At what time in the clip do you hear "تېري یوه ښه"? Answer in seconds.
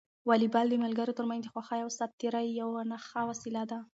2.21-3.21